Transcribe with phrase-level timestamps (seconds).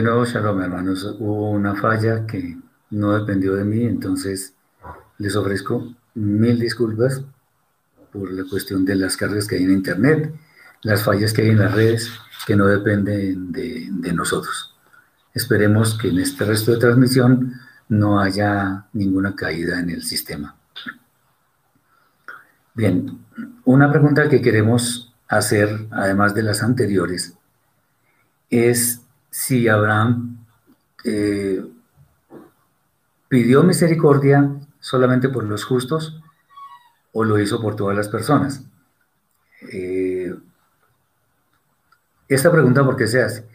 [0.00, 1.04] De nuevo, shalom, hermanos.
[1.18, 2.56] Hubo una falla que
[2.88, 4.54] no dependió de mí, entonces
[5.18, 7.22] les ofrezco mil disculpas
[8.10, 10.32] por la cuestión de las cargas que hay en Internet,
[10.80, 12.10] las fallas que hay en las redes
[12.46, 14.74] que no dependen de, de nosotros.
[15.34, 17.60] Esperemos que en este resto de transmisión
[17.90, 20.56] no haya ninguna caída en el sistema.
[22.72, 23.18] Bien,
[23.66, 27.34] una pregunta que queremos hacer, además de las anteriores,
[28.48, 30.44] es si Abraham
[31.04, 31.64] eh,
[33.28, 36.20] pidió misericordia solamente por los justos
[37.12, 38.64] o lo hizo por todas las personas.
[39.72, 40.34] Eh,
[42.28, 43.48] esta pregunta, ¿por qué se hace?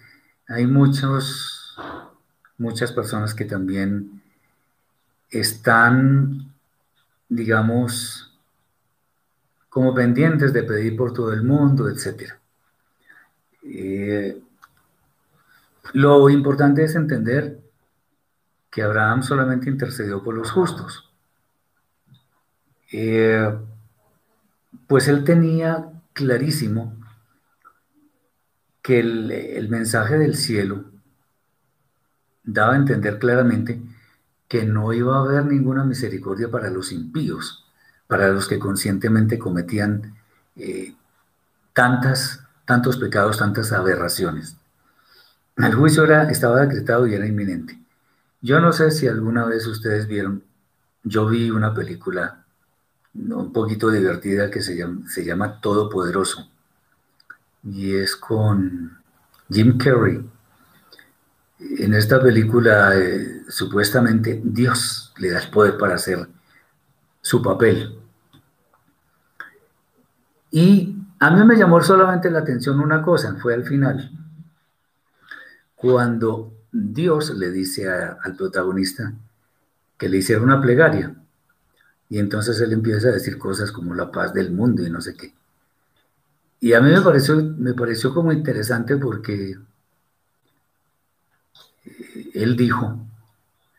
[0.47, 1.77] Hay muchos,
[2.57, 4.21] muchas personas que también
[5.29, 6.53] están,
[7.29, 8.37] digamos,
[9.69, 12.33] como pendientes de pedir por todo el mundo, etc.
[15.93, 17.59] lo importante es entender
[18.69, 21.09] que Abraham solamente intercedió por los justos.
[22.91, 23.57] Eh,
[24.87, 26.95] pues él tenía clarísimo
[28.81, 30.85] que el, mensaje del cielo
[32.43, 33.81] daba a entender claramente
[34.47, 37.65] que no iba a haber ninguna misericordia para los impíos,
[38.07, 40.15] para los que conscientemente cometían
[40.55, 40.93] eh,
[41.73, 44.57] tantas, tantos pecados, tantas aberraciones.
[45.57, 47.79] El juicio era, estaba decretado y era inminente.
[48.41, 50.43] Yo no sé si alguna vez ustedes vieron,
[51.03, 52.43] yo vi una película
[53.13, 56.49] un poquito divertida que se llama, se llama Todopoderoso
[57.63, 58.97] y es con
[59.49, 60.29] Jim Carrey.
[61.59, 66.27] En esta película eh, supuestamente Dios le da el poder para hacer
[67.21, 67.97] su papel.
[70.51, 74.11] Y a mí me llamó solamente la atención una cosa, fue al final
[75.75, 79.13] cuando Dios le dice al protagonista
[79.97, 81.15] que le hiciera una plegaria.
[82.09, 85.15] Y entonces él empieza a decir cosas como la paz del mundo y no sé
[85.15, 85.33] qué.
[86.59, 89.57] Y a mí me pareció, me pareció como interesante porque
[91.85, 92.99] eh, él dijo,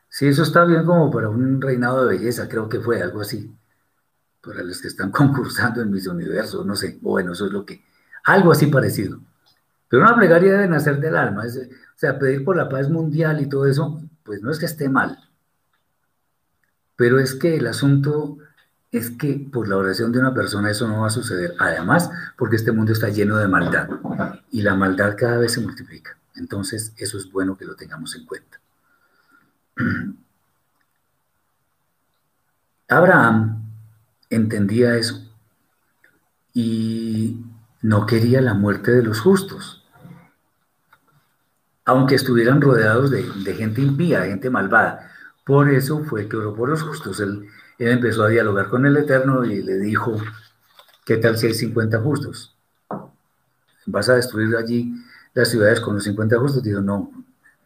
[0.08, 3.52] sí, eso está bien como para un reinado de belleza, creo que fue algo así,
[4.42, 7.82] para los que están concursando en mis universos, no sé, bueno, eso es lo que,
[8.24, 9.20] algo así parecido.
[9.88, 13.48] Pero una plegaria debe nacer del alma, o sea, pedir por la paz mundial y
[13.48, 15.18] todo eso, pues no es que esté mal,
[16.96, 18.38] pero es que el asunto
[18.90, 21.54] es que por la oración de una persona eso no va a suceder.
[21.58, 23.88] Además, porque este mundo está lleno de maldad
[24.50, 26.16] y la maldad cada vez se multiplica.
[26.36, 28.60] Entonces, eso es bueno que lo tengamos en cuenta.
[32.88, 33.64] Abraham
[34.30, 35.20] entendía eso
[36.54, 37.44] y
[37.82, 39.84] no quería la muerte de los justos,
[41.84, 43.22] aunque estuvieran rodeados de,
[43.54, 45.10] gente impía, de gente malvada.
[45.44, 47.20] Por eso fue que oró por los justos.
[47.20, 47.46] Él,
[47.78, 50.16] empezó a dialogar con el Eterno y le dijo,
[51.04, 52.56] ¿qué tal si hay 50 justos?
[53.84, 54.94] ¿Vas a destruir allí
[55.34, 56.62] las ciudades con los 50 justos?
[56.62, 57.12] Dijo, no,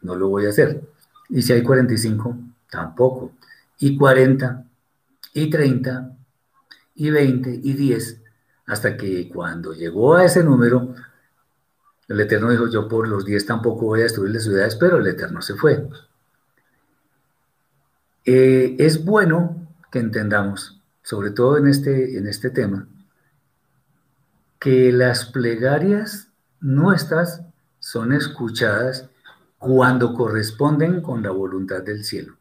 [0.01, 0.81] no lo voy a hacer.
[1.29, 2.37] Y si hay 45,
[2.69, 3.31] tampoco.
[3.79, 4.65] Y 40,
[5.33, 6.11] y 30,
[6.95, 8.20] y 20, y 10,
[8.71, 10.95] hasta que cuando llegó a ese número,
[12.07, 15.07] el Eterno dijo, yo por los 10 tampoco voy a destruir las ciudades, pero el
[15.07, 15.89] Eterno se fue.
[18.23, 22.87] Eh, es bueno que entendamos, sobre todo en este, en este tema,
[24.57, 26.29] que las plegarias
[26.61, 27.41] nuestras
[27.79, 29.09] son escuchadas
[29.57, 32.37] cuando corresponden con la voluntad del cielo.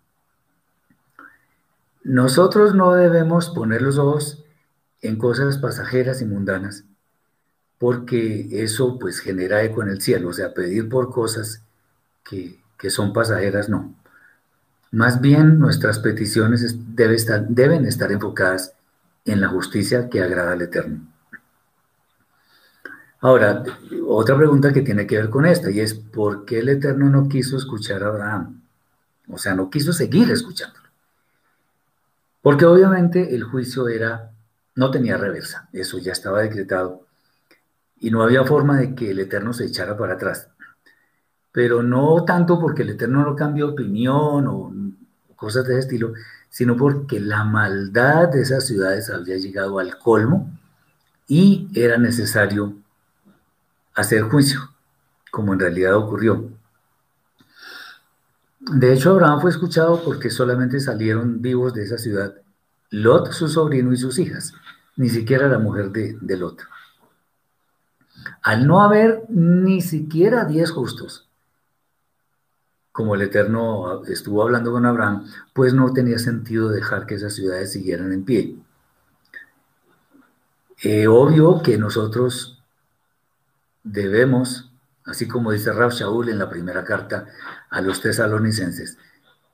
[2.04, 4.44] Nosotros no debemos poner los ojos
[5.02, 6.84] en cosas pasajeras y mundanas,
[7.78, 11.62] porque eso pues genera eco en el cielo, o sea, pedir por cosas
[12.24, 12.60] que,
[12.91, 13.94] son pasajeras, no.
[14.91, 18.74] Más bien nuestras peticiones estar, deben estar enfocadas
[19.24, 21.06] en la justicia que agrada al Eterno.
[23.20, 23.62] Ahora,
[24.06, 27.28] otra pregunta que tiene que ver con esta, y es, ¿por qué el Eterno no
[27.28, 28.62] quiso escuchar a Abraham?
[29.28, 30.88] O sea, no quiso seguir escuchándolo.
[32.42, 34.32] Porque obviamente el juicio era
[34.80, 37.06] no tenía reversa, eso ya estaba decretado
[37.98, 40.48] y no había forma de que el Eterno se echara para atrás.
[41.53, 44.72] Pero no tanto porque el Eterno no cambió opinión o
[45.36, 46.15] cosas de ese estilo,
[46.48, 50.50] sino porque la maldad de esas ciudades había llegado al colmo
[51.28, 52.72] y era necesario
[53.94, 54.60] hacer juicio,
[55.30, 56.48] como en realidad ocurrió.
[58.60, 62.34] De hecho, Abraham fue escuchado porque solamente salieron vivos de esa ciudad
[62.91, 64.53] Lot, su sobrino y sus hijas,
[64.97, 66.63] ni siquiera la mujer de, Lot.
[68.42, 71.28] Al no haber ni siquiera diez justos,
[72.92, 77.72] como el Eterno estuvo hablando con Abraham, pues no tenía sentido dejar que esas ciudades
[77.72, 78.57] siguieran en pie.
[80.83, 82.63] Eh, obvio que nosotros
[83.84, 84.72] debemos,
[85.04, 87.27] así como dice Rab Shaul en la primera carta
[87.71, 88.98] a los tesalonicenses,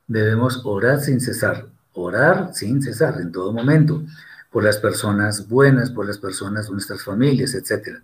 [0.06, 4.02] debemos orar sin cesar, orar sin cesar en todo momento,
[4.50, 7.98] por las personas buenas, por las personas, nuestras familias, etc.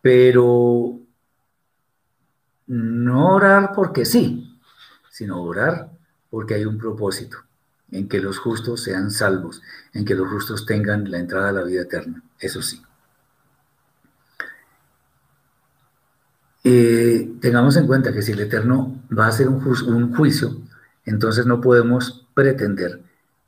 [0.00, 0.98] Pero
[2.66, 4.58] no orar porque sí,
[5.10, 5.90] sino orar
[6.30, 7.38] porque hay un propósito,
[7.90, 9.62] en que los justos sean salvos,
[9.92, 12.82] en que los justos tengan la entrada a la vida eterna, eso sí.
[16.62, 20.60] Eh, tengamos en cuenta que si el Eterno va a hacer un juicio,
[21.06, 23.02] entonces no podemos pretender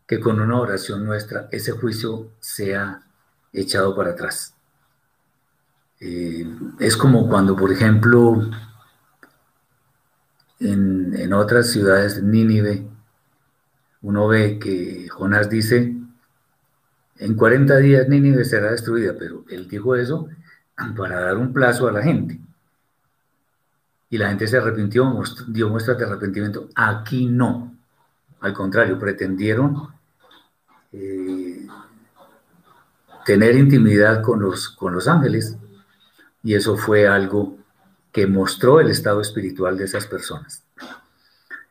[0.07, 3.03] que con una oración nuestra ese juicio sea
[3.53, 4.55] echado para atrás.
[6.01, 6.47] Eh,
[6.81, 8.51] es como cuando, por ejemplo,
[10.59, 12.87] en, otras ciudades, Nínive,
[14.03, 15.95] uno ve que Jonás dice,
[17.19, 20.29] en 40 días Nínive será destruida, pero él dijo eso
[20.97, 22.41] para dar un plazo a la gente.
[24.11, 26.69] Y la gente se arrepintió, dio muestras de arrepentimiento.
[26.75, 27.72] Aquí no.
[28.43, 29.89] Al contrario, pretendieron
[30.93, 31.67] eh,
[33.25, 35.57] tener intimidad con los, con los ángeles
[36.43, 37.57] y eso fue algo
[38.11, 40.65] que mostró el estado espiritual de esas personas.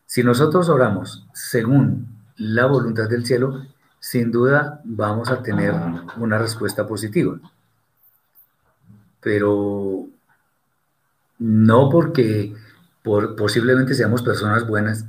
[0.05, 2.07] Si nosotros oramos según
[2.37, 3.65] la voluntad del cielo,
[3.99, 5.73] sin duda vamos a tener
[6.17, 7.39] una respuesta positiva.
[9.19, 10.07] Pero
[11.37, 12.55] no porque
[13.03, 15.05] por, posiblemente seamos personas buenas,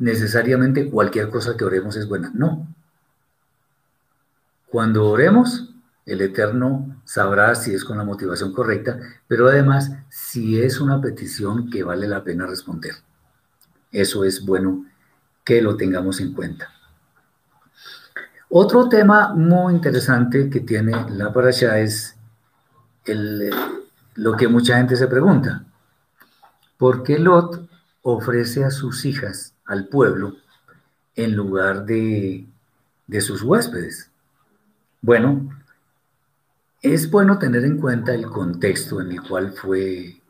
[0.00, 2.32] necesariamente cualquier cosa que oremos es buena.
[2.34, 2.66] No.
[4.68, 5.72] Cuando oremos,
[6.06, 8.98] el Eterno sabrá si es con la motivación correcta,
[9.28, 12.94] pero además si es una petición que vale la pena responder.
[13.92, 14.86] Eso es bueno
[15.44, 16.68] que lo tengamos en cuenta.
[18.48, 22.16] Otro tema muy interesante que tiene la parasha es
[24.14, 25.64] lo que mucha gente se pregunta.
[26.78, 27.68] ¿Por qué Lot
[28.02, 30.36] ofrece a sus hijas al pueblo
[31.16, 32.46] en lugar de,
[33.06, 34.10] de sus huéspedes?
[35.02, 35.48] Bueno,
[36.82, 40.20] es bueno tener en cuenta el contexto en el cual fue,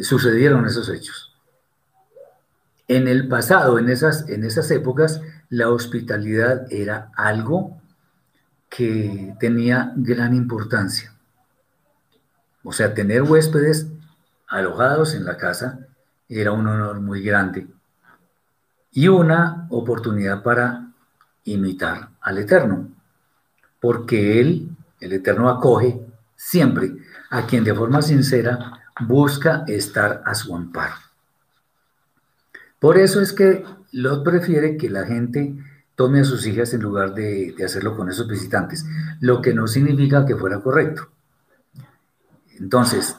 [0.00, 1.34] sucedieron esos hechos.
[2.86, 7.80] En el pasado, en esas, en esas épocas, la hospitalidad era algo
[8.70, 11.14] que tenía gran importancia.
[12.62, 13.88] O sea, tener huéspedes
[14.46, 15.87] alojados en la casa
[16.28, 17.66] era un honor muy grande
[18.92, 20.92] y una oportunidad para
[21.44, 22.88] imitar al Eterno,
[23.80, 24.68] porque Él
[25.00, 26.00] el Eterno acoge
[26.36, 26.92] siempre
[27.30, 30.94] a quien de forma sincera busca estar a su amparo.
[32.78, 35.56] Por eso es que Lot prefiere que la gente
[35.94, 38.86] tome a sus hijas en lugar de, hacerlo con esos visitantes,
[39.20, 41.08] lo que no significa que fuera correcto.
[42.58, 43.16] Entonces,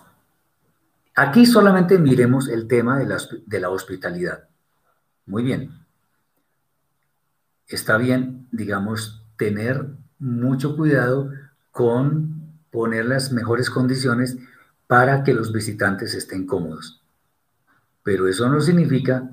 [1.20, 4.48] aquí solamente miremos el tema de la, de la hospitalidad.
[5.26, 5.72] Muy bien.
[7.68, 9.86] Está bien, digamos, tener
[10.18, 11.32] mucho cuidado
[11.72, 14.38] con poner las mejores condiciones
[14.88, 17.04] para que los visitantes estén cómodos.
[18.02, 19.30] Pero eso no significa,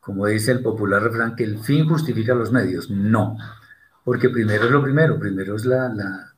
[0.00, 2.90] como dice el popular refrán, que el fin justifica los medios.
[2.90, 3.36] No,
[4.04, 6.34] porque primero es lo primero, primero es la, la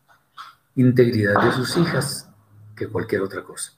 [0.76, 2.30] integridad de sus hijas
[2.76, 3.72] que cualquier otra cosa.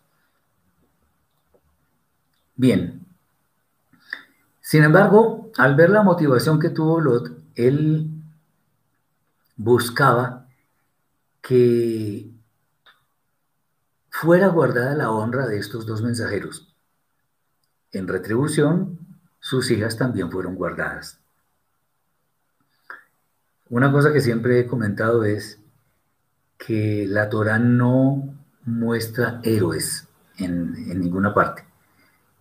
[2.60, 3.06] Bien.
[4.60, 8.10] Sin embargo, al ver la motivación que tuvo Lot, él
[9.56, 10.46] buscaba
[11.40, 12.30] que
[14.10, 16.76] fuera guardada la honra de estos dos mensajeros.
[17.92, 18.98] En retribución,
[19.38, 21.18] sus hijas también fueron guardadas.
[23.70, 25.58] Una cosa que siempre he comentado es
[26.58, 28.34] que la Torah no
[28.66, 31.69] muestra héroes en, ninguna parte.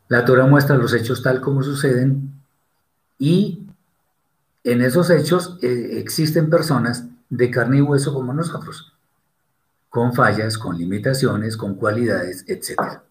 [0.09, 2.33] La Torah muestra los hechos tal como suceden
[3.19, 3.67] y
[4.63, 8.91] en esos hechos eh, existen personas de carne y hueso como nosotros,
[9.87, 13.01] con fallas, con limitaciones, con cualidades, etc.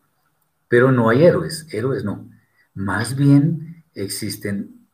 [0.66, 2.28] Pero no hay héroes, héroes no.
[2.74, 4.84] Más bien existen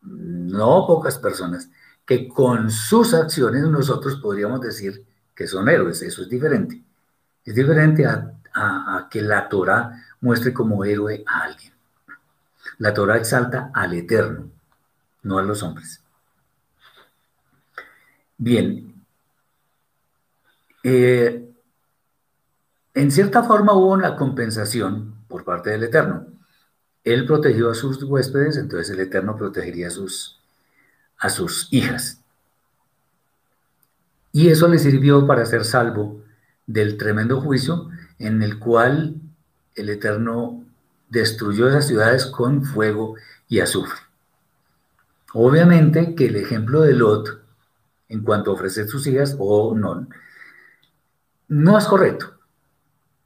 [0.00, 1.68] no pocas personas
[2.06, 6.82] que con sus acciones nosotros podríamos decir que son héroes, eso es diferente.
[7.44, 11.72] Es diferente a, a que la Torah muestre como héroe a alguien.
[12.78, 14.50] La Torah exalta al Eterno,
[15.22, 16.02] no a los hombres.
[18.38, 19.04] Bien.
[20.82, 21.46] Eh,
[22.94, 26.26] en cierta forma hubo una compensación por parte del Eterno.
[27.04, 30.40] Él protegió a sus huéspedes, entonces el Eterno protegería a sus,
[31.18, 32.22] a sus hijas.
[34.32, 36.22] Y eso le sirvió para ser salvo
[36.66, 39.20] del tremendo juicio en el cual
[39.74, 40.64] el Eterno
[41.08, 43.16] destruyó esas ciudades con fuego
[43.48, 43.98] y azufre.
[45.32, 47.42] Obviamente que el ejemplo de Lot,
[48.08, 50.06] en cuanto a ofrecer sus hijas, o no,
[51.48, 52.34] no es correcto.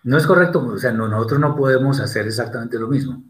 [0.05, 3.23] No es correcto, o sea, nosotros no podemos hacer exactamente lo mismo.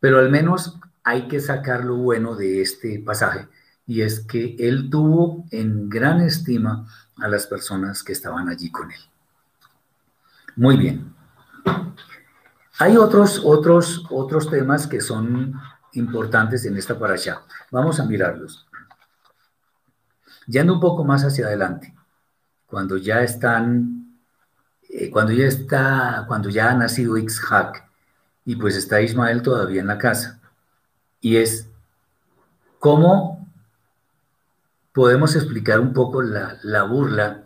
[0.00, 3.48] Pero al menos hay que sacar lo bueno de este pasaje,
[3.86, 6.86] y es que él tuvo en gran estima
[7.16, 9.00] a las personas que estaban allí con él.
[10.56, 11.14] Muy bien.
[12.78, 15.54] Hay otros, otros, otros temas que son
[15.92, 17.42] importantes en esta parasha.
[17.70, 18.66] Vamos a mirarlos.
[20.46, 21.94] Yendo un poco más hacia adelante,
[22.66, 24.18] cuando ya están,
[24.88, 27.88] eh, cuando ya está, cuando ya ha nacido Ixhak
[28.44, 30.40] y pues está Ismael todavía en la casa.
[31.20, 31.68] Y es
[32.78, 33.48] cómo
[34.92, 37.44] podemos explicar un poco la, la burla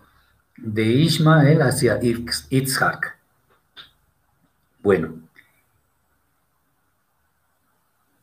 [0.56, 3.15] de Ismael hacia Itzhak.
[4.86, 5.16] Bueno,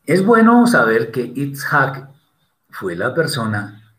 [0.06, 2.08] es bueno saber que Itzhak
[2.70, 3.94] fue la persona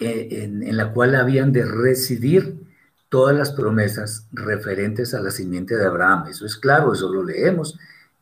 [0.00, 2.62] eh, en, en, la cual habían de residir
[3.08, 6.26] todas las promesas referentes a la simiente de Abraham.
[6.28, 7.78] Eso es claro, eso lo leemos,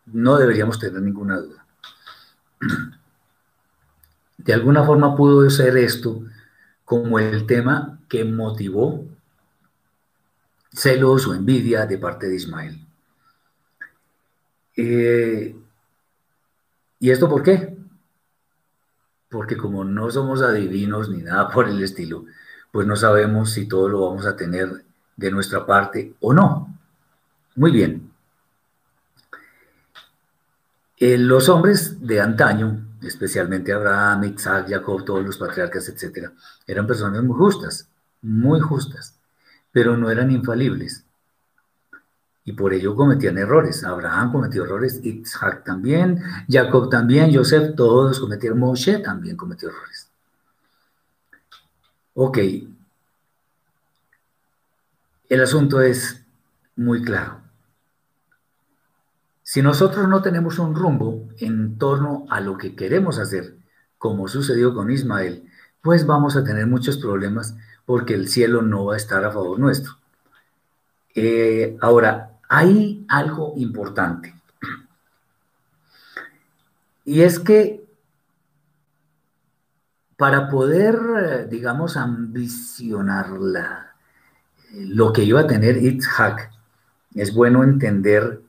[0.06, 1.66] no deberíamos tener ninguna duda.
[4.38, 6.22] De alguna forma pudo ser esto
[6.84, 9.04] como el tema que motivó
[10.72, 12.91] celos o envidia de parte de Ismael.
[14.76, 15.56] Eh,
[16.98, 17.76] ¿Y esto por qué?
[19.28, 22.24] Porque como no somos adivinos ni nada por el estilo,
[22.70, 24.84] pues no sabemos si todo lo vamos a tener
[25.16, 26.78] de nuestra parte o no.
[27.56, 28.10] Muy bien.
[30.98, 36.32] Eh, los hombres de antaño, especialmente Abraham, Isaac, Jacob, todos los patriarcas, etcétera,
[36.66, 37.88] eran personas muy justas,
[38.20, 39.18] muy justas
[39.72, 41.04] pero no eran infalibles.
[42.44, 43.84] Y por ello cometían errores.
[43.84, 50.10] Abraham cometió errores, Isaac también, Jacob también, Joseph, todos cometieron, Moshe también cometió errores.
[52.14, 52.38] Ok.
[55.28, 56.24] El asunto es
[56.76, 57.40] muy claro.
[59.42, 63.56] Si nosotros no tenemos un rumbo en torno a lo que queremos hacer,
[63.98, 65.46] como sucedió con Ismael,
[65.80, 69.58] pues vamos a tener muchos problemas porque el cielo no va a estar a favor
[69.58, 69.94] nuestro.
[71.14, 74.34] Eh, ahora, hay algo importante.
[77.06, 77.82] Y es que
[80.18, 83.94] para poder, digamos, ambicionar la,
[84.74, 86.50] lo que iba a tener Itzhak,
[87.14, 88.42] es bueno entender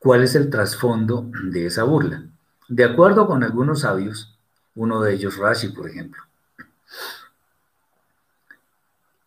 [0.00, 2.24] cuál es el trasfondo de esa burla.
[2.66, 4.36] De acuerdo con algunos sabios,
[4.74, 6.20] uno de ellos Rashi, por ejemplo,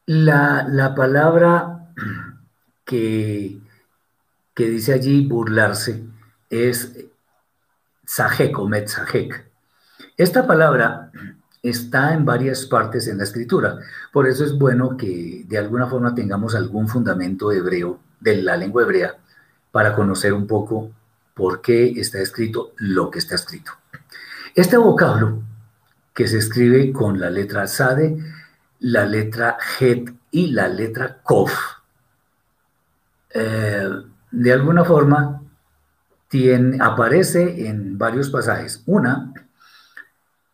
[0.07, 1.93] la, palabra
[2.91, 3.59] que,
[4.55, 6.03] dice allí burlarse
[6.49, 6.93] es
[8.05, 9.45] sajek o metzahek.
[10.17, 11.11] Esta palabra
[11.63, 13.79] está en varias partes en la escritura,
[14.11, 18.83] por eso es bueno que de alguna forma tengamos algún fundamento hebreo de la lengua
[18.83, 19.15] hebrea
[19.71, 20.91] para conocer un poco
[21.33, 23.71] por qué está escrito lo que está escrito.
[24.53, 25.41] Este vocablo
[26.13, 28.17] que se escribe con la letra Sade
[28.79, 31.80] la letra Het y la letra Kof.
[33.33, 33.89] Eh,
[34.31, 35.41] de alguna forma,
[36.27, 38.83] tiene, aparece en varios pasajes.
[38.85, 39.33] Una,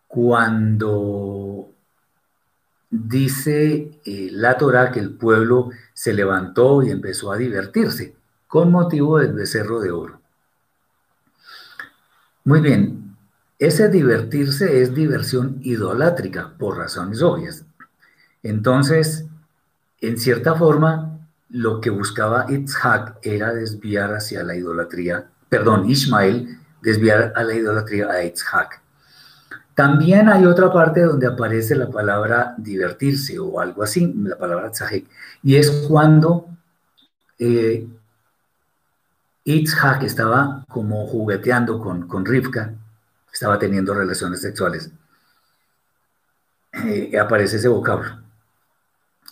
[0.07, 1.71] cuando
[2.89, 8.15] dice eh, la Torah que el pueblo se levantó y empezó a divertirse
[8.47, 10.21] con motivo del becerro de oro.
[12.45, 13.17] Muy bien,
[13.59, 17.65] ese divertirse es diversión idolátrica por razones obvias.
[18.41, 19.25] Entonces,
[19.99, 21.06] en cierta forma,
[21.49, 28.09] lo que buscaba Itzhak era desviar hacia la idolatría, perdón, Ismael, desviar a la idolatría
[28.09, 28.81] a Itzhak.
[29.73, 35.07] También hay otra parte donde aparece la palabra divertirse o algo así, la palabra tzahek,
[35.43, 36.49] y es cuando
[37.37, 37.87] eh,
[39.43, 42.73] Itzhak estaba como jugueteando con, con Rivka,
[43.31, 44.89] estaba teniendo relaciones sexuales.
[46.73, 48.19] Eh, aparece ese vocablo.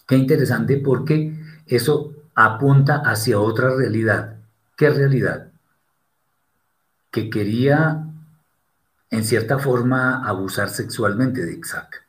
[0.08, 1.34] Qué interesante porque
[1.66, 4.36] eso apunta hacia otra realidad.
[4.76, 5.52] ¿Qué realidad?
[7.12, 8.06] Que quería,
[9.10, 12.06] en cierta forma, abusar sexualmente de Isaac.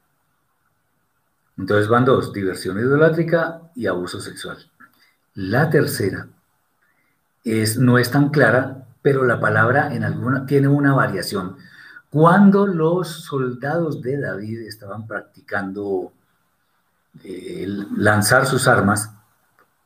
[1.56, 4.58] Entonces van dos, diversión idolátrica y abuso sexual.
[5.34, 6.28] La tercera
[7.44, 11.56] es, no es tan clara, pero la palabra en alguna tiene una variación.
[12.10, 16.12] Cuando los soldados de David estaban practicando
[17.22, 19.15] eh, lanzar sus armas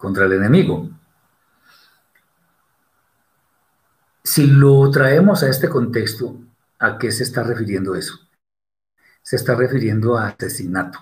[0.00, 0.88] contra el enemigo.
[4.24, 6.38] Si lo traemos a este contexto,
[6.78, 8.18] ¿a qué se está refiriendo eso?
[9.22, 10.98] Se está refiriendo a asesinato.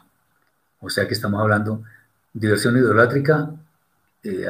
[0.80, 1.84] O sea que estamos hablando
[2.32, 3.50] diversión idolátrica,
[4.24, 4.48] eh,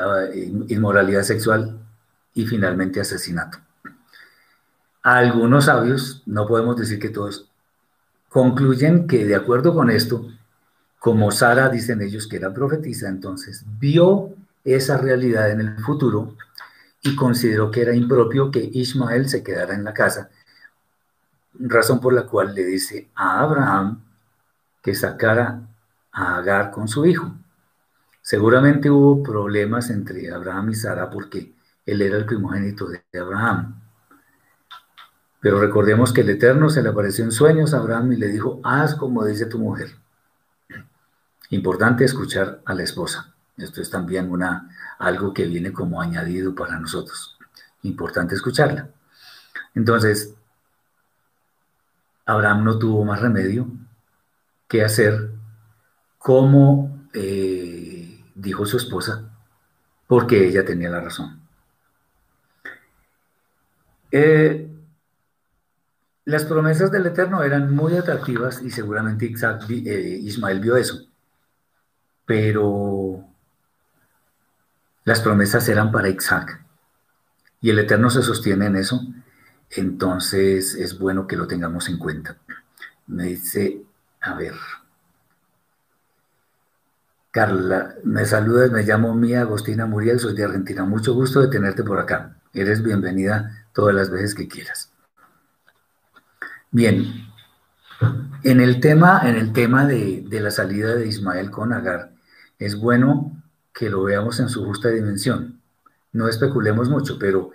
[0.69, 1.79] inmoralidad sexual
[2.33, 3.59] y finalmente asesinato.
[5.03, 7.51] Algunos sabios, no podemos decir que todos,
[8.31, 10.27] concluyen que de acuerdo con esto,
[10.99, 14.35] como Sara, dicen ellos que era profetisa, entonces vio
[14.75, 16.37] esa realidad en el futuro
[17.03, 20.31] y consideró que era impropio que Ismael se quedara en la casa,
[21.55, 24.03] razón por la cual le dice a Abraham
[24.83, 25.61] que sacara
[26.13, 27.33] a Agar con su hijo.
[28.23, 31.55] Seguramente hubo problemas entre Abraham y Sara porque
[31.87, 33.81] él era el primogénito de Abraham.
[35.41, 38.61] Pero recordemos que el Eterno se le apareció en sueños a Abraham y le dijo,
[38.65, 39.97] haz como dice tu mujer.
[41.51, 43.35] Importante escuchar a la esposa.
[43.59, 47.37] Esto es también una, algo que viene como añadido para nosotros.
[47.83, 48.89] Importante escucharla.
[49.75, 50.35] Entonces,
[52.25, 53.69] Abraham no tuvo más remedio
[54.69, 55.31] que hacer
[56.19, 59.31] como eh, dijo su esposa,
[60.07, 61.41] porque ella tenía la razón.
[64.11, 64.69] Eh,
[66.25, 71.07] las promesas del Eterno eran muy atractivas y seguramente eh, Ismael vio eso,
[72.27, 72.69] pero
[75.09, 76.63] las promesas eran para Isaac
[77.63, 79.01] y el Eterno se sostiene en eso,
[79.71, 82.37] entonces es bueno que lo tengamos en cuenta.
[83.07, 83.83] Me dice,
[84.21, 84.53] a ver,
[87.31, 90.85] Carla, me saludas, me llamo Mía Agostina Muriel, soy de Argentina.
[90.85, 92.37] Mucho gusto de tenerte por acá.
[92.53, 94.93] Eres bienvenida todas las veces que quieras.
[96.71, 97.31] Bien,
[98.43, 102.13] en el tema, en el tema de, de la salida de Ismael con Agar,
[102.59, 103.38] es bueno
[103.79, 105.61] que lo veamos en su justa dimensión.
[106.13, 107.53] No especulemos mucho, pero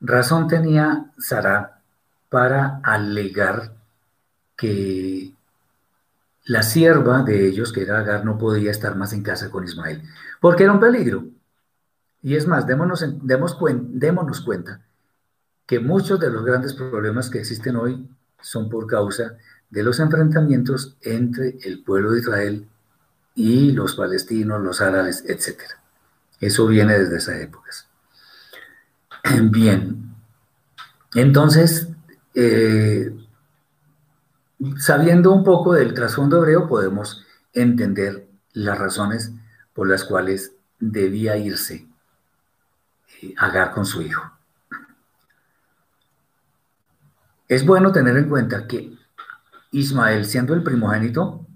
[0.00, 1.80] razón tenía Sara
[2.28, 3.72] para alegar
[4.56, 5.32] que
[6.44, 10.02] la sierva de ellos, que era Agar, no podía estar más en casa con Ismael,
[10.40, 11.24] porque era un peligro.
[12.22, 14.80] Y es más, démonos, demos démonos cuenta
[15.66, 18.08] que muchos de los grandes problemas que existen hoy
[18.40, 19.36] son por causa
[19.70, 22.68] de los enfrentamientos entre el pueblo de Israel
[23.34, 25.60] y los palestinos, los árabes, etc.
[26.40, 27.88] Eso viene desde esas épocas.
[29.42, 30.14] Bien,
[31.14, 31.88] entonces,
[32.34, 33.14] eh,
[34.78, 39.32] sabiendo un poco del trasfondo hebreo, podemos entender las razones
[39.72, 41.86] por las cuales debía irse
[43.22, 44.22] eh, Agar con su hijo.
[47.48, 48.96] Es bueno tener en cuenta que
[49.72, 51.46] Ismael, siendo el primogénito,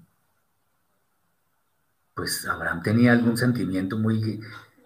[2.17, 4.41] pues Abraham tenía algún sentimiento muy,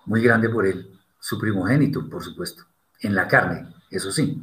[0.05, 2.65] muy grande por él, su primogénito, por supuesto,
[2.99, 4.43] en la carne, eso sí,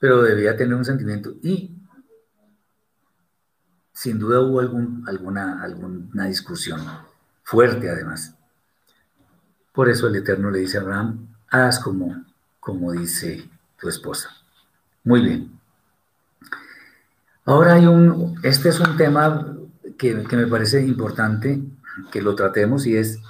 [0.00, 1.76] pero debía tener un sentimiento y
[3.92, 6.80] sin duda hubo algún, alguna, alguna discusión
[7.42, 8.34] fuerte además.
[9.74, 12.24] Por eso el Eterno le dice a Abraham, haz como,
[12.58, 14.30] como dice tu esposa.
[15.04, 15.60] Muy bien.
[17.44, 19.58] Ahora hay un, este es un tema
[19.98, 21.62] que, me parece importante
[22.10, 23.20] que lo tratemos y es,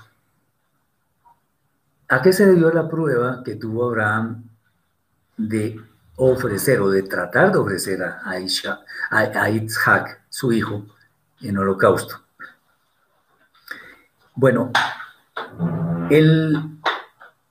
[2.09, 4.45] ¿a qué se debió la prueba que tuvo Abraham
[5.37, 5.81] de
[6.17, 10.87] ofrecer o de tratar de ofrecer a, a, Isaac, su hijo,
[11.41, 12.23] en holocausto?
[14.35, 14.73] Bueno,
[16.11, 16.79] el,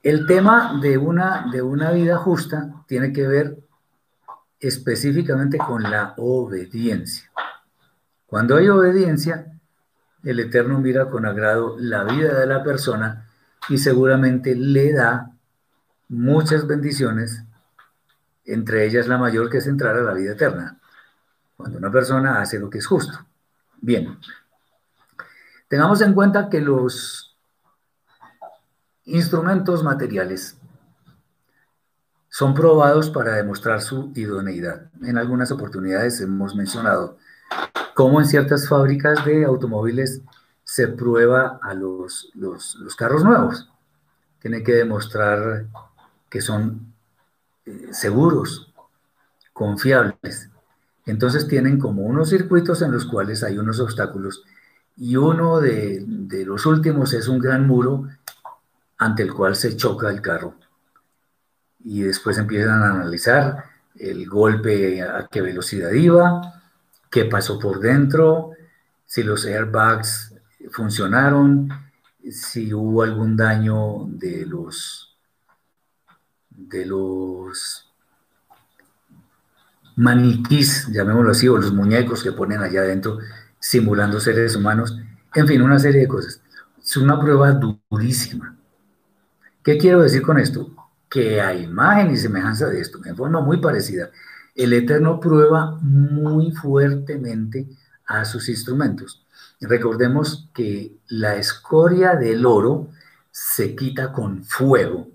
[0.02, 3.58] el tema de una, de una vida justa tiene que ver
[4.60, 7.30] específicamente con la obediencia.
[8.26, 9.54] Cuando hay obediencia,
[10.24, 13.28] el Eterno mira con agrado la vida de la persona
[13.70, 15.32] y seguramente le da
[16.10, 17.44] muchas bendiciones,
[18.46, 20.80] entre ellas la mayor que es entrar a la vida eterna,
[21.58, 23.26] cuando una persona hace lo que es justo.
[23.82, 24.18] Bien,
[25.68, 27.36] tengamos en cuenta que los
[29.06, 30.58] instrumentos materiales
[32.30, 34.90] son probados para demostrar su idoneidad.
[35.04, 37.18] En algunas oportunidades hemos mencionado
[37.93, 40.21] cómo en ciertas fábricas de automóviles
[40.63, 43.69] se prueba a los, los, carros nuevos.
[44.39, 45.65] Tiene que demostrar
[46.29, 46.93] que son
[47.65, 48.73] eh, seguros,
[49.51, 50.49] confiables.
[51.06, 54.43] Entonces tienen como unos circuitos en los cuales hay unos obstáculos
[54.95, 56.06] y uno de
[56.45, 58.08] los últimos es un gran muro
[58.97, 60.56] ante el cual se choca el carro
[61.84, 66.62] y después empiezan a analizar el golpe, a qué velocidad iba,
[67.13, 68.54] qué pasó por dentro,
[69.06, 70.34] si los airbags
[70.71, 71.69] funcionaron,
[72.32, 75.15] si hubo algún daño de los
[76.49, 77.88] de los
[79.95, 83.19] maniquís, llamémoslo así, o los muñecos que ponen allá adentro
[83.60, 84.97] simulando seres humanos,
[85.36, 86.41] en fin, una serie de cosas.
[86.82, 88.58] Es una prueba durísima.
[89.63, 90.71] ¿Qué quiero decir con esto?
[91.08, 94.10] Que a imagen y semejanza de esto, en forma muy parecida,
[94.56, 97.68] el Eterno prueba muy fuertemente
[98.06, 99.26] a sus instrumentos.
[99.60, 102.89] Recordemos que la escoria del oro
[103.32, 105.08] se quita con fuego,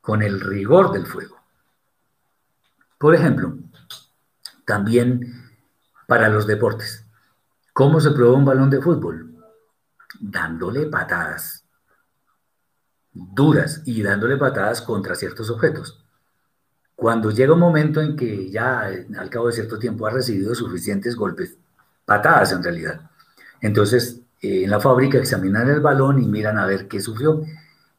[0.00, 1.36] con el rigor del fuego.
[2.98, 3.56] Por ejemplo,
[4.64, 5.50] también
[6.06, 7.04] para los deportes.
[7.72, 9.34] ¿Cómo se prueba un balón de fútbol?
[10.20, 11.64] Dándole patadas
[13.14, 16.03] duras y dándole patadas contra ciertos objetos.
[16.96, 21.16] Cuando llega un momento en que ya al cabo de cierto tiempo ha recibido suficientes
[21.16, 21.56] golpes,
[22.04, 23.10] patadas en realidad,
[23.60, 27.42] entonces eh, en la fábrica examinan el balón y miran a ver qué sufrió.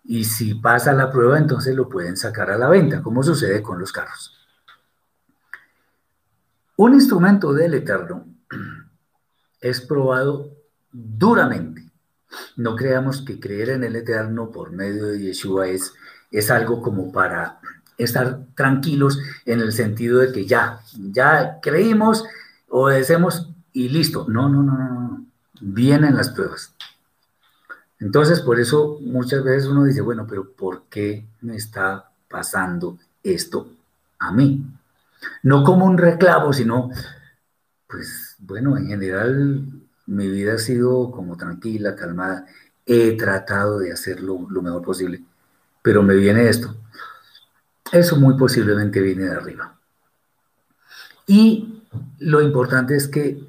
[0.03, 3.79] Y si pasa la prueba, entonces lo pueden sacar a la venta, como sucede con
[3.79, 4.31] los carros.
[6.77, 8.27] Un instrumento del Eterno
[9.62, 10.51] es probado
[10.91, 11.89] duramente.
[12.58, 15.93] No creamos que creer en el Eterno por medio de Yeshua es,
[16.31, 17.60] es algo como para
[17.97, 20.81] estar tranquilos en el sentido de que ya,
[21.12, 22.25] ya creímos,
[22.69, 24.25] obedecemos y listo.
[24.27, 25.25] No, no, no, no, no.
[25.62, 26.73] Vienen las pruebas.
[27.99, 33.69] Entonces, por eso muchas veces uno dice, bueno, pero ¿por qué me está pasando esto
[34.19, 34.65] a mí?
[35.43, 36.89] No como un reclamo, sino,
[37.88, 39.65] pues bueno, en general
[40.08, 42.45] mi vida ha sido como tranquila, calmada.
[42.86, 45.23] He tratado de hacerlo lo mejor posible,
[45.81, 46.75] pero me viene esto.
[47.91, 49.78] Eso muy posiblemente viene de arriba.
[51.28, 51.84] Y
[52.19, 53.39] lo importante es que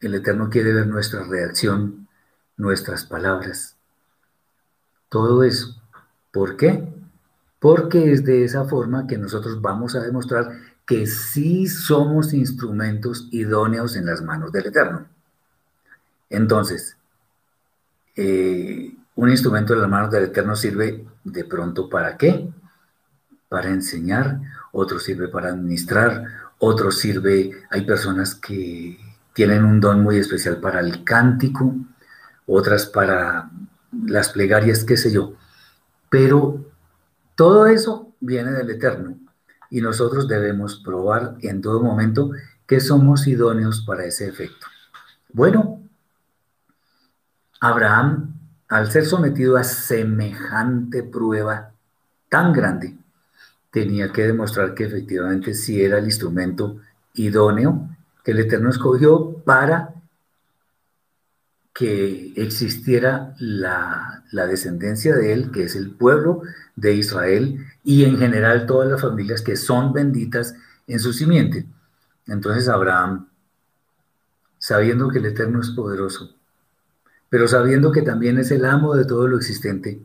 [0.00, 2.08] el Eterno quiere ver nuestra reacción,
[2.56, 3.76] nuestras palabras,
[5.08, 5.80] todo eso.
[6.32, 6.86] ¿Por qué?
[7.58, 10.50] Porque es de esa forma que nosotros vamos a demostrar
[10.86, 15.06] que sí somos instrumentos idóneos en las manos del Eterno.
[16.28, 16.96] Entonces,
[18.16, 22.50] eh, un instrumento en las manos del Eterno sirve de pronto para qué?
[23.54, 24.40] Para enseñar,
[24.72, 26.24] otro sirve para administrar,
[26.58, 28.98] otro sirve, hay personas que
[29.32, 31.72] tienen un don muy especial para el cántico,
[32.46, 33.48] otras para
[34.04, 35.34] las plegarias, qué sé yo.
[36.10, 36.64] Pero
[37.36, 39.18] todo eso viene del Eterno
[39.70, 42.32] y nosotros debemos probar en todo momento
[42.66, 44.66] que somos idóneos para ese efecto.
[45.32, 45.80] Bueno,
[47.60, 48.34] Abraham,
[48.66, 51.70] al ser sometido a semejante prueba
[52.28, 52.98] tan grande,
[53.74, 56.76] tenía que demostrar que efectivamente sí era el instrumento
[57.14, 57.88] idóneo
[58.22, 59.94] que el Eterno escogió para
[61.74, 66.42] que existiera la, la, descendencia de él, que es el pueblo
[66.76, 70.54] de Israel, y en general todas las familias que son benditas
[70.86, 71.66] en su simiente.
[72.28, 73.28] Entonces Abraham,
[74.56, 76.36] sabiendo que el Eterno es poderoso,
[77.28, 80.00] pero sabiendo que también es el amo de todo lo existente,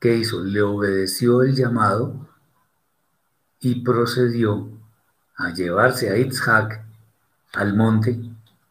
[0.00, 0.42] ¿qué hizo?
[0.42, 2.26] Le obedeció el llamado
[3.60, 4.68] y procedió
[5.36, 6.82] a llevarse a Isaac
[7.54, 8.18] al monte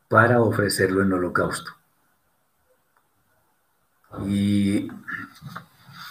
[0.07, 1.71] para ofrecerlo en holocausto.
[4.25, 4.87] Y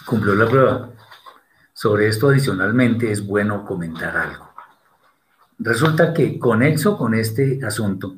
[0.05, 0.89] cumplió la prueba.
[1.73, 4.49] Sobre esto adicionalmente es bueno comentar algo.
[5.57, 8.15] Resulta que con eso, con este asunto,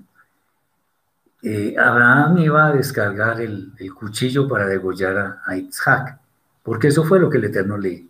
[1.44, 6.20] eh, Abraham iba a descargar el, cuchillo para degollar a, a, Isaac,
[6.64, 8.08] porque eso fue lo que el Eterno le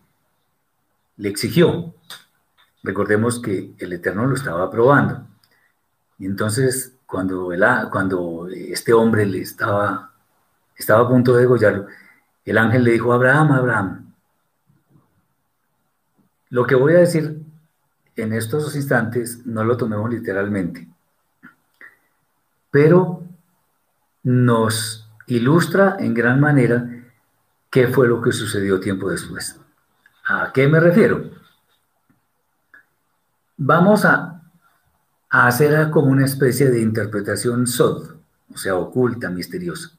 [1.22, 1.94] exigió.
[2.84, 5.28] Recordemos que el Eterno lo estaba probando.
[6.20, 10.12] Y entonces, cuando, este hombre le estaba,
[10.76, 11.88] estaba a punto de degollarlo,
[12.46, 14.14] el ángel le dijo, Abraham, Abraham,
[16.50, 17.42] lo que voy a decir
[18.16, 20.88] en estos instantes no lo tomemos literalmente,
[22.72, 23.24] pero
[24.24, 26.90] nos ilustra en gran manera
[27.70, 29.60] qué fue lo que sucedió tiempo después.
[30.26, 31.30] ¿A qué me refiero?
[33.58, 34.34] Vamos a,
[35.30, 38.16] hacer como una especie de interpretación sod,
[38.54, 39.90] o sea, oculta, misteriosa.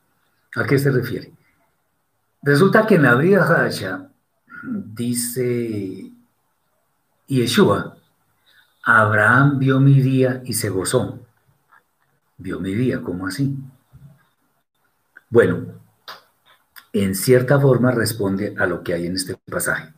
[0.56, 1.32] ¿A qué se refiere?
[2.42, 4.10] Resulta que en la Brida
[4.62, 6.12] dice
[7.30, 7.98] y Yeshua,
[8.82, 11.20] Abraham vio mi día y se gozó.
[12.38, 13.54] Vio mi día, ¿cómo así?
[15.28, 15.74] Bueno,
[16.94, 19.92] en cierta forma responde a lo que hay en este pasaje.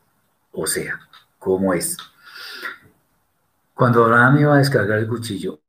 [0.51, 0.99] O sea,
[1.39, 1.97] cómo es.
[3.81, 5.61] Cuando Abraham iba a descargar el cuchillo,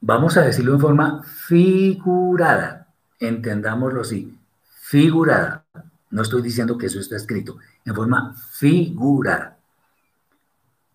[0.00, 2.88] vamos a decirlo en forma figurada,
[3.20, 5.62] entendámoslo así, figurada.
[6.08, 9.58] No estoy diciendo que eso está escrito, en forma figurada.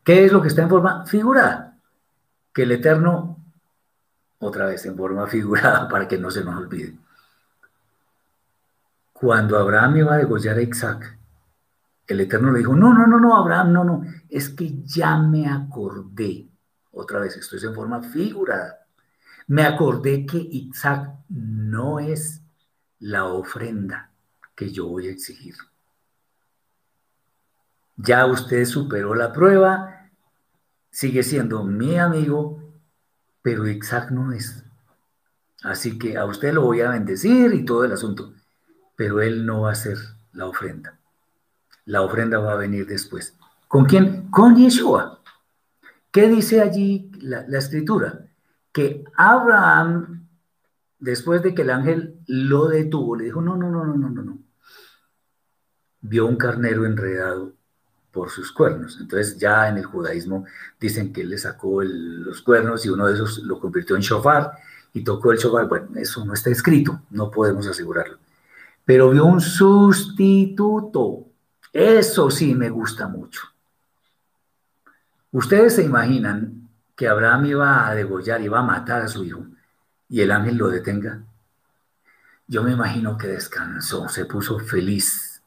[0.03, 1.77] ¿Qué es lo que está en forma figurada?
[2.51, 3.37] Que el Eterno,
[4.39, 6.97] otra vez en forma figurada para que no se nos olvide,
[9.13, 11.15] cuando Abraham iba a degollar a Isaac,
[12.07, 15.47] el Eterno le dijo, no, no, no, no, Abraham, no, no, es que ya me
[15.47, 16.47] acordé,
[16.91, 18.85] otra vez, esto es en forma figurada,
[19.47, 22.41] me acordé que Isaac no es
[22.99, 24.11] la ofrenda
[24.55, 25.55] que yo voy a exigir.
[27.97, 30.09] Ya usted superó la prueba,
[30.89, 32.73] sigue siendo mi amigo,
[33.41, 34.63] pero Isaac no es.
[35.63, 38.33] Así que a usted lo voy a bendecir y todo el asunto
[38.95, 39.97] pero él no va a ser
[40.33, 40.99] la ofrenda.
[41.85, 43.35] La ofrenda va a venir después.
[43.67, 44.29] ¿Con quién?
[44.29, 45.19] Con Yeshua.
[46.11, 48.27] ¿Qué dice allí la, escritura?
[48.71, 50.27] Que Abraham,
[50.99, 54.21] después de que el ángel lo detuvo, le dijo, no, no, no, no, no, no,
[54.21, 54.39] no.
[56.01, 57.53] Vio un carnero enredado
[58.11, 58.97] por sus cuernos.
[59.01, 60.45] Entonces ya en el judaísmo
[60.79, 64.51] dicen que él le sacó los cuernos y uno de esos lo convirtió en shofar
[64.93, 65.67] y tocó el shofar.
[65.67, 68.17] Bueno, eso no está escrito, no podemos asegurarlo
[68.85, 71.27] pero vio un sustituto.
[71.73, 73.41] Eso sí me gusta mucho.
[75.31, 79.47] Ustedes se imaginan que Abraham iba a degollar, iba a matar a su hijo
[80.07, 81.23] y el ángel lo detenga.
[82.45, 85.41] Yo me imagino que descansó, se puso feliz,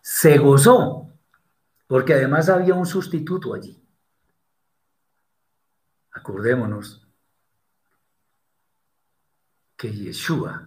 [0.00, 1.08] se gozó,
[1.86, 3.80] porque además había un sustituto allí.
[6.10, 7.06] Acordémonos
[9.76, 10.66] que Yeshua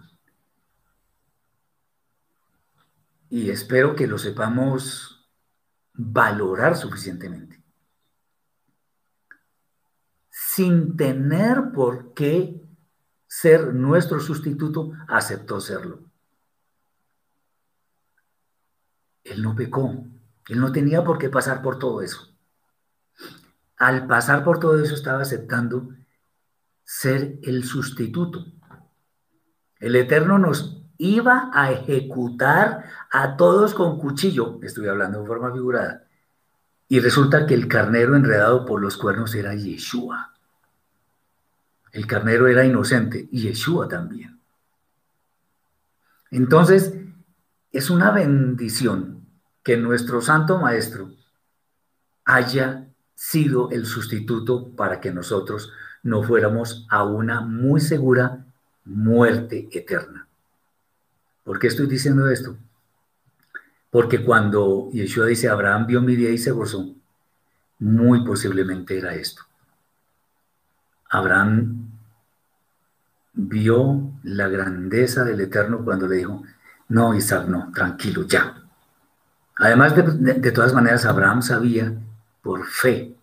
[3.34, 5.28] y espero que lo sepamos
[5.92, 7.64] valorar suficientemente.
[10.30, 12.62] Sin tener por qué
[13.26, 16.02] ser nuestro sustituto, aceptó serlo.
[19.24, 20.06] Él no pecó,
[20.50, 22.38] él no tenía por qué pasar por todo eso.
[23.78, 25.90] Al pasar por todo eso estaba aceptando
[26.84, 28.46] ser el sustituto.
[29.80, 36.04] El Eterno nos iba a ejecutar a todos con cuchillo, estoy hablando en forma figurada,
[36.88, 40.34] y resulta que el carnero enredado por los cuernos era Yeshua.
[41.92, 44.40] El carnero era inocente y Yeshua también.
[46.32, 46.94] Entonces,
[47.72, 49.26] es una bendición
[49.64, 51.12] que nuestro Santo Maestro
[52.26, 55.72] haya sido el sustituto para que nosotros
[56.04, 58.46] no fuéramos a una muy segura
[58.84, 60.28] muerte eterna.
[61.44, 62.58] ¿Por qué estoy diciendo esto?
[63.90, 66.96] Porque cuando Yeshua dice, Abraham vio mi día y se gozó,
[67.80, 69.44] muy posiblemente era esto.
[71.10, 71.92] Abraham
[73.34, 76.44] vio la grandeza del Eterno cuando le dijo,
[76.90, 78.64] no, Isaac, no, tranquilo, ya.
[79.58, 81.94] Además, de, todas maneras, Abraham sabía
[82.42, 83.16] por fe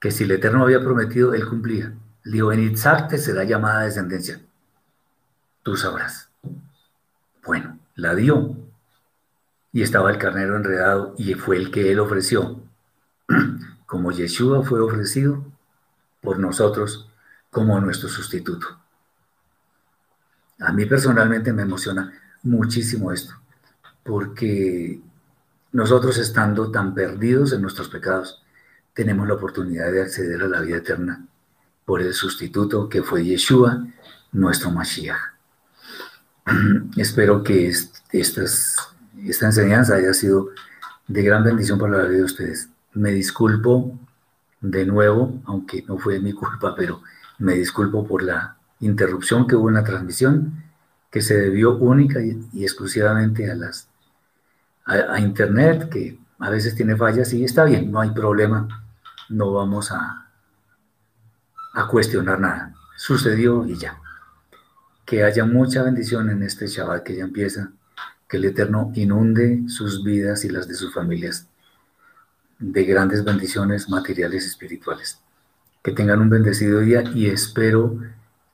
[0.00, 1.92] que si el Eterno había prometido, él cumplía.
[2.24, 4.40] Le dijo, en Isaac te será llamada descendencia.
[5.62, 6.31] Tú sabrás.
[7.44, 8.56] Bueno, la dio.
[9.72, 12.60] Y estaba el carnero enredado y fue el que él ofreció.
[13.86, 15.44] Como Yeshua fue ofrecido
[16.20, 17.08] por nosotros
[17.50, 18.66] como nuestro sustituto.
[20.60, 22.12] A mí personalmente me emociona
[22.44, 23.34] muchísimo esto,
[24.02, 25.00] porque
[25.72, 28.42] nosotros estando tan perdidos en nuestros pecados,
[28.94, 31.26] tenemos la oportunidad de acceder a la vida eterna
[31.84, 33.84] por el sustituto que fue Yeshua,
[34.32, 35.31] nuestro Mashiach.
[36.96, 40.50] Espero que esta enseñanza haya sido
[41.06, 42.68] de gran bendición para la vida de ustedes.
[42.94, 43.98] Me disculpo
[44.60, 47.02] de nuevo, aunque no fue mi culpa, pero
[47.38, 50.64] me disculpo por la interrupción que hubo en la transmisión,
[51.10, 53.88] que se debió única y, exclusivamente a las
[54.84, 58.66] a, internet, que a veces tiene fallas y está bien, no hay problema,
[59.28, 60.26] no vamos a
[61.88, 62.74] cuestionar nada.
[62.96, 64.01] Sucedió y ya
[65.04, 67.72] que haya mucha bendición en este Shabbat que ya empieza,
[68.28, 71.48] que el Eterno inunde sus vidas y las de sus familias
[72.58, 75.20] de grandes bendiciones materiales y espirituales.
[75.82, 77.98] Que tengan un bendecido día y espero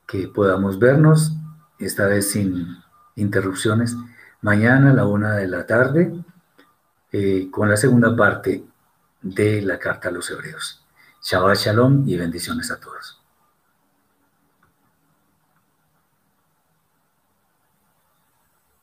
[0.07, 1.33] que podamos vernos,
[1.77, 2.77] esta vez sin
[3.15, 3.95] interrupciones,
[4.41, 6.11] mañana a la una de la tarde,
[7.11, 8.63] eh, con la segunda parte
[9.21, 10.83] de la carta a los hebreos.
[11.21, 13.18] Shabbat Shalom y bendiciones a todos.